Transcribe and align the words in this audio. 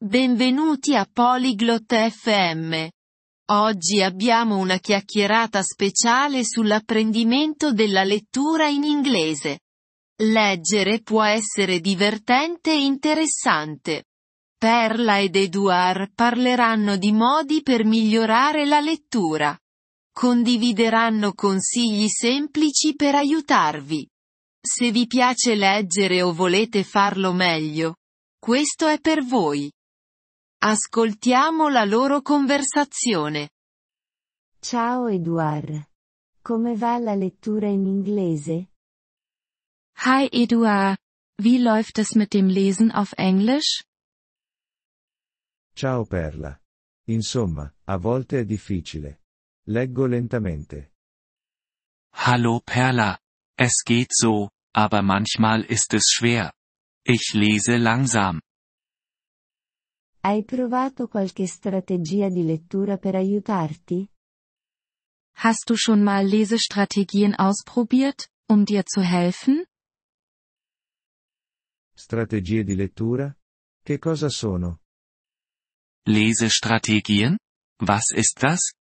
Benvenuti 0.00 0.94
a 0.94 1.08
Polyglot 1.12 1.92
FM. 1.92 2.86
Oggi 3.50 4.00
abbiamo 4.00 4.58
una 4.58 4.78
chiacchierata 4.78 5.60
speciale 5.64 6.44
sull'apprendimento 6.44 7.72
della 7.72 8.04
lettura 8.04 8.68
in 8.68 8.84
inglese. 8.84 9.58
Leggere 10.22 11.00
può 11.02 11.24
essere 11.24 11.80
divertente 11.80 12.70
e 12.70 12.84
interessante. 12.84 14.04
Perla 14.56 15.18
ed 15.18 15.34
Eduard 15.34 16.12
parleranno 16.14 16.96
di 16.96 17.10
modi 17.10 17.62
per 17.62 17.84
migliorare 17.84 18.66
la 18.66 18.78
lettura. 18.78 19.58
Condivideranno 20.12 21.32
consigli 21.32 22.06
semplici 22.06 22.94
per 22.94 23.16
aiutarvi. 23.16 24.08
Se 24.60 24.92
vi 24.92 25.08
piace 25.08 25.56
leggere 25.56 26.22
o 26.22 26.32
volete 26.32 26.84
farlo 26.84 27.32
meglio, 27.32 27.96
questo 28.38 28.86
è 28.86 29.00
per 29.00 29.24
voi. 29.24 29.68
Ascoltiamo 30.60 31.68
la 31.68 31.84
loro 31.84 32.20
conversazione. 32.20 33.50
Ciao 34.58 35.06
Eduard. 35.06 35.88
Come 36.42 36.74
va 36.74 36.98
la 36.98 37.14
lettura 37.14 37.68
in 37.68 37.86
inglese? 37.86 38.72
Hi 40.04 40.28
Eduard. 40.32 40.98
Wie 41.40 41.58
läuft 41.58 41.98
es 41.98 42.16
mit 42.16 42.32
dem 42.32 42.48
Lesen 42.48 42.90
auf 42.90 43.12
Englisch? 43.16 43.84
Ciao 45.76 46.04
Perla. 46.04 46.60
Insomma, 47.06 47.72
a 47.84 47.96
volte 47.96 48.40
è 48.40 48.44
difficile. 48.44 49.20
Leggo 49.68 50.06
lentamente. 50.06 50.94
Hallo 52.26 52.60
Perla. 52.64 53.16
Es 53.56 53.84
geht 53.84 54.12
so, 54.12 54.50
aber 54.74 55.02
manchmal 55.02 55.62
ist 55.62 55.94
es 55.94 56.10
schwer. 56.10 56.52
Ich 57.04 57.32
lese 57.32 57.76
langsam. 57.76 58.40
Hai 60.28 60.44
provato 60.44 61.08
qualche 61.08 61.46
strategia 61.46 62.28
di 62.28 62.44
lettura 62.44 62.98
per 62.98 63.14
aiutarti? 63.14 64.06
Hast 65.38 65.70
du 65.70 65.74
schon 65.74 66.02
mal 66.02 66.26
Lesestrategien 66.26 67.32
ausprobiert, 67.34 68.28
um 68.46 68.66
dir 68.66 68.84
zu 68.84 69.00
helfen? 69.00 69.64
Strategie 71.94 72.62
di 72.62 72.74
lettura? 72.74 73.34
Che 73.82 73.98
cosa 73.98 74.28
sono? 74.28 74.80
Lesestrategien? 76.04 77.38
Was 77.78 78.12
ist 78.14 78.42
das? 78.42 78.74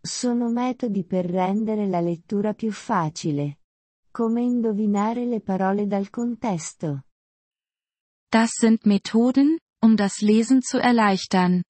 Sono 0.00 0.50
metodi 0.50 1.04
per 1.04 1.24
rendere 1.24 1.86
la 1.86 2.00
lettura 2.00 2.52
più 2.52 2.72
facile. 2.72 3.60
Come 4.10 4.42
indovinare 4.42 5.24
le 5.24 5.40
parole 5.40 5.86
dal 5.86 6.10
contesto. 6.10 7.04
Das 8.30 8.50
sind 8.58 8.84
Methoden, 8.84 9.58
um 9.80 9.96
das 9.96 10.20
Lesen 10.20 10.62
zu 10.62 10.78
erleichtern. 10.78 11.62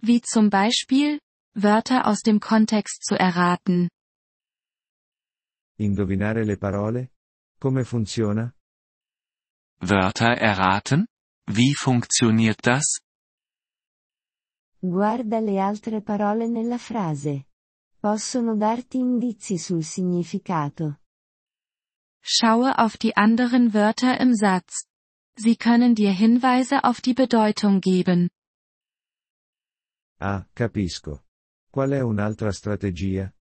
Wie 0.00 0.20
zum 0.20 0.50
Beispiel, 0.50 1.20
Wörter 1.54 2.06
aus 2.06 2.20
dem 2.22 2.40
Kontext 2.40 3.04
zu 3.04 3.14
erraten. 3.14 3.88
Indovinare 5.76 6.44
le 6.44 6.56
parole? 6.56 7.10
Come 7.60 7.84
funziona? 7.84 8.52
Wörter 9.80 10.32
erraten? 10.38 11.06
Wie 11.46 11.74
funktioniert 11.74 12.66
das? 12.66 13.00
Guarda 14.80 15.38
le 15.40 15.60
altre 15.60 16.00
parole 16.00 16.48
nella 16.48 16.78
frase. 16.78 17.46
Possono 18.00 18.56
darti 18.56 18.98
indizi 18.98 19.58
sul 19.58 19.84
significato. 19.84 20.96
Schaue 22.20 22.78
auf 22.78 22.96
die 22.96 23.16
anderen 23.16 23.74
Wörter 23.74 24.18
im 24.20 24.34
Satz. 24.34 24.86
Sie 25.36 25.56
können 25.56 25.94
dir 25.94 26.12
Hinweise 26.12 26.84
auf 26.84 27.00
die 27.00 27.14
Bedeutung 27.14 27.80
geben. 27.80 28.28
Ah, 30.20 30.46
capisco. 30.54 31.24
Qual 31.72 31.92
è 31.92 32.02
un'altra 32.02 32.52
strategia? 32.52 33.32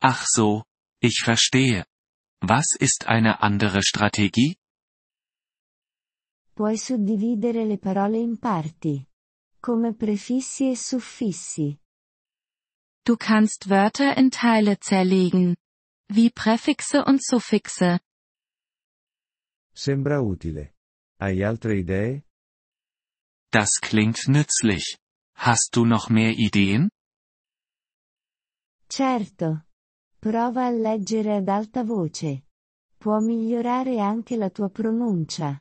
Ach 0.00 0.26
so, 0.26 0.64
ich 1.00 1.22
verstehe. 1.22 1.86
Was 2.42 2.76
ist 2.78 3.06
eine 3.06 3.40
andere 3.40 3.82
Strategie? 3.82 4.56
Puoi 6.54 6.76
suddividere 6.76 7.64
le 7.64 7.78
parole 7.78 8.18
in 8.18 8.38
parti. 8.38 9.06
Come 9.60 9.94
prefissi 9.94 10.70
e 10.70 10.76
suffissi. 10.76 11.78
Du 13.06 13.16
kannst 13.16 13.70
Wörter 13.70 14.16
in 14.18 14.30
Teile 14.30 14.78
zerlegen. 14.78 15.56
Wie 16.08 16.30
Präfixe 16.30 17.04
und 17.04 17.24
Suffixe. 17.24 18.00
Sembra 19.72 20.20
utile. 20.20 20.73
Hai 21.20 21.44
altre 21.44 21.76
idee? 21.76 22.22
Das 23.50 23.70
klingt 23.80 24.26
nützlich. 24.26 24.98
Hast 25.36 25.70
du 25.76 25.84
noch 25.84 26.08
mehr 26.10 26.32
Ideen? 26.32 26.90
Certo. 28.88 29.64
Prova 30.20 30.66
a 30.66 30.70
leggere 30.70 31.36
ad 31.36 31.48
alta 31.48 31.84
voce. 31.84 32.46
Può 32.98 33.20
migliorare 33.20 34.00
anche 34.00 34.36
la 34.36 34.50
tua 34.50 34.70
pronuncia. 34.70 35.60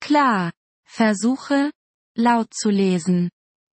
Klar. 0.00 0.52
Versuche, 0.88 1.72
laut 2.16 2.54
zu 2.54 2.70
lesen. 2.70 3.30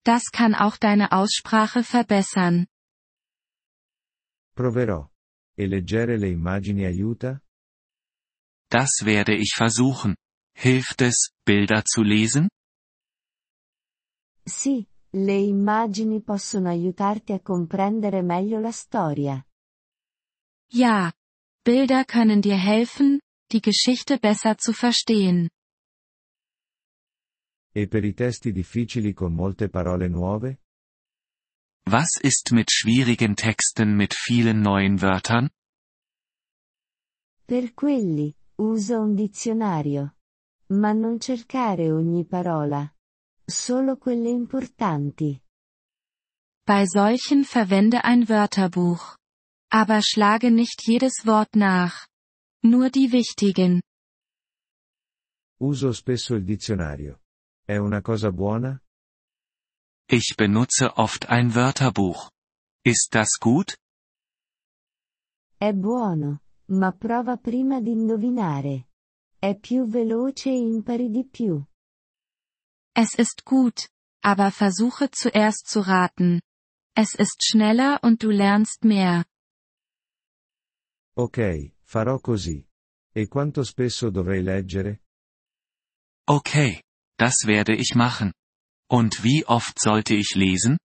Das 0.04 0.32
kann 0.32 0.54
auch 0.56 0.78
deine 0.78 1.12
Aussprache 1.12 1.84
verbessern. 1.84 2.68
Proverò. 4.54 5.10
E 5.58 5.66
leggere 5.66 6.18
le 6.18 6.30
immagini 6.30 6.86
aiuta? 6.86 7.42
Das 8.70 9.04
werde 9.04 9.36
ich 9.36 9.54
versuchen. 9.56 10.16
Hilft 10.60 11.02
es, 11.04 11.34
Bilder 11.46 11.84
zu 11.86 12.02
lesen? 12.02 12.48
Sì, 14.44 14.84
le 15.12 15.34
immagini 15.34 16.24
possono 16.24 16.70
aiutarti 16.70 17.34
a 17.34 17.40
comprendere 17.42 18.24
meglio 18.24 18.60
la 18.60 18.72
storia. 18.72 19.46
Ja. 20.72 21.14
Bilder 21.64 22.06
können 22.06 22.42
dir 22.42 22.58
helfen, 22.58 23.20
die 23.52 23.62
Geschichte 23.62 24.18
besser 24.18 24.58
zu 24.58 24.74
verstehen. 24.74 25.48
E 27.72 27.88
per 27.88 28.04
i 28.04 28.14
testi 28.16 28.52
difficili 28.52 29.14
con 29.14 29.34
molte 29.34 29.70
parole 29.70 30.08
nuove? 30.08 30.60
Was 31.88 32.20
ist 32.20 32.52
mit 32.52 32.72
schwierigen 32.72 33.36
Texten 33.36 33.96
mit 33.96 34.16
vielen 34.16 34.62
neuen 34.62 35.02
Wörtern? 35.02 35.50
Per 37.46 37.74
quelli, 37.76 38.36
usa 38.56 38.98
un 38.98 39.14
dizionario. 39.14 40.17
Ma 40.70 40.92
non 40.92 41.20
cercare 41.20 41.92
ogni 41.92 42.26
parola. 42.26 42.94
Solo 43.46 43.98
quelle 43.98 44.30
importanti. 44.30 45.42
Bei 46.66 46.86
solchen 46.86 47.46
verwende 47.46 48.04
ein 48.04 48.28
Wörterbuch. 48.28 49.18
Aber 49.72 50.02
schlage 50.02 50.52
nicht 50.52 50.82
jedes 50.86 51.26
Wort 51.26 51.56
nach. 51.56 52.08
Nur 52.64 52.90
die 52.90 53.12
wichtigen. 53.12 53.82
Uso 55.60 55.94
spesso 55.94 56.36
il 56.36 56.44
dizionario. 56.44 57.22
È 57.66 57.78
una 57.78 58.02
cosa 58.02 58.32
buona? 58.32 58.82
Ich 60.10 60.36
benutze 60.36 60.98
oft 60.98 61.30
ein 61.30 61.56
Wörterbuch. 61.56 62.30
Ist 62.84 63.14
das 63.14 63.38
gut? 63.40 63.78
È 65.58 65.74
buono, 65.74 66.42
ma 66.68 66.92
prova 66.92 67.38
prima 67.38 67.82
di 67.82 67.92
indovinare. 67.92 68.90
È 69.40 69.56
più 69.56 69.86
veloce 69.86 70.50
e 70.50 70.58
impari 70.58 71.10
di 71.10 71.24
più. 71.24 71.64
Es 72.96 73.14
ist 73.20 73.44
gut, 73.46 73.88
aber 74.24 74.52
versuche 74.52 75.10
zuerst 75.12 75.68
zu 75.68 75.82
raten. 75.82 76.42
Es 76.96 77.14
ist 77.14 77.44
schneller 77.44 78.00
und 78.02 78.24
du 78.24 78.32
lernst 78.32 78.84
mehr. 78.84 79.26
Ok, 81.16 81.76
farò 81.84 82.20
così. 82.20 82.68
E 83.14 83.28
quanto 83.28 83.64
spesso 83.64 84.10
dovrei 84.10 84.42
leggere? 84.42 85.02
Okay, 86.28 86.82
das 87.18 87.46
werde 87.46 87.76
ich 87.76 87.94
machen. 87.94 88.34
Und 88.90 89.24
wie 89.24 89.46
oft 89.46 89.80
sollte 89.80 90.16
ich 90.16 90.34
lesen? 90.36 90.78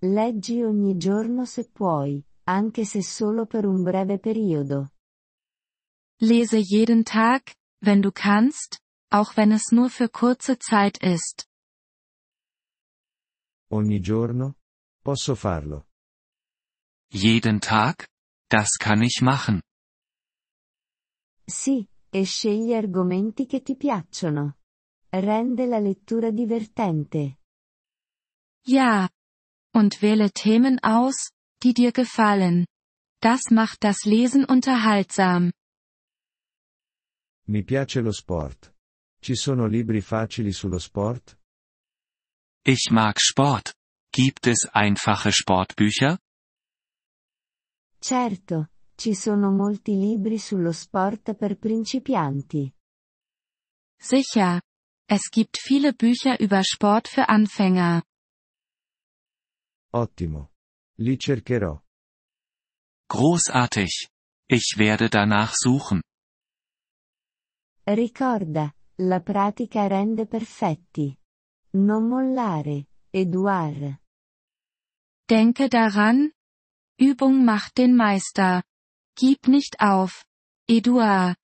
Leggi 0.00 0.62
ogni 0.62 0.96
giorno 0.96 1.44
se 1.44 1.68
puoi, 1.70 2.24
anche 2.44 2.84
se 2.86 3.02
solo 3.02 3.46
per 3.46 3.66
un 3.66 3.82
breve 3.82 4.18
periodo. 4.18 4.93
Lese 6.20 6.58
jeden 6.58 7.04
Tag, 7.04 7.54
wenn 7.80 8.02
du 8.02 8.12
kannst, 8.12 8.80
auch 9.10 9.36
wenn 9.36 9.52
es 9.52 9.72
nur 9.72 9.90
für 9.90 10.08
kurze 10.08 10.58
Zeit 10.58 10.98
ist. 10.98 11.46
Ogni 13.70 14.00
giorno? 14.00 14.54
Posso 15.02 15.34
farlo. 15.34 15.84
Jeden 17.10 17.60
Tag? 17.60 18.08
Das 18.48 18.78
kann 18.78 19.02
ich 19.02 19.20
machen. 19.20 19.62
Sì, 21.46 21.86
e 22.10 22.24
scegli 22.24 22.72
argomenti 22.72 23.46
che 23.46 23.62
ti 23.62 23.76
piacciono. 23.76 24.56
Rende 25.10 25.66
la 25.66 25.78
lettura 25.78 26.30
divertente. 26.30 27.38
Ja. 28.66 29.08
Und 29.72 30.02
wähle 30.02 30.30
Themen 30.30 30.78
aus, 30.82 31.30
die 31.62 31.74
dir 31.74 31.92
gefallen. 31.92 32.66
Das 33.20 33.50
macht 33.50 33.82
das 33.82 34.04
Lesen 34.04 34.44
unterhaltsam. 34.44 35.52
Mi 37.46 37.62
piace 37.62 38.00
lo 38.00 38.12
sport. 38.12 38.74
Ci 39.20 39.34
sono 39.34 39.66
libri 39.66 40.00
facili 40.00 40.52
sullo 40.52 40.78
sport? 40.78 41.38
Ich 42.66 42.90
mag 42.90 43.18
Sport. 43.18 43.74
Gibt 44.10 44.46
es 44.46 44.66
einfache 44.72 45.30
Sportbücher? 45.30 46.18
Certo, 47.98 48.68
ci 48.96 49.14
sono 49.14 49.50
molti 49.50 49.96
libri 49.96 50.38
sullo 50.38 50.72
sport 50.72 51.34
per 51.34 51.56
principianti. 51.56 52.72
Sicher. 53.98 54.62
Es 55.06 55.28
gibt 55.28 55.58
viele 55.58 55.92
Bücher 55.92 56.40
über 56.40 56.62
Sport 56.64 57.08
für 57.08 57.28
Anfänger. 57.28 58.02
Ottimo. 59.92 60.50
Li 60.98 61.18
cercherò. 61.18 61.82
Großartig. 63.08 64.08
Ich 64.48 64.76
werde 64.78 65.10
danach 65.10 65.54
suchen. 65.54 66.00
Ricorda, 67.86 68.74
la 68.98 69.20
pratica 69.20 69.86
rende 69.86 70.26
perfetti. 70.26 71.14
Non 71.72 72.08
mollare, 72.08 72.88
Eduard. 73.10 74.00
Denke 75.28 75.68
daran. 75.68 76.32
Übung 76.96 77.44
macht 77.44 77.76
den 77.76 77.94
Meister. 77.96 78.62
Gib 79.16 79.48
nicht 79.48 79.80
auf. 79.80 80.24
Eduard. 80.66 81.36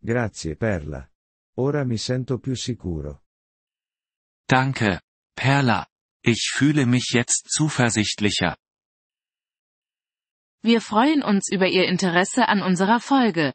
Grazie 0.00 0.56
Perla. 0.56 1.08
Ora 1.56 1.84
mi 1.84 1.96
sento 1.96 2.38
più 2.38 2.54
sicuro. 2.54 3.22
Danke, 4.48 5.02
Perla. 5.34 5.86
Ich 6.22 6.50
fühle 6.52 6.86
mich 6.86 7.10
jetzt 7.12 7.50
zuversichtlicher. 7.50 8.56
Wir 10.62 10.80
freuen 10.80 11.22
uns 11.22 11.48
über 11.50 11.66
Ihr 11.68 11.86
Interesse 11.86 12.48
an 12.48 12.62
unserer 12.62 13.00
Folge. 13.00 13.54